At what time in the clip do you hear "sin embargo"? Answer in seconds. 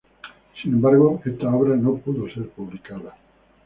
0.59-1.21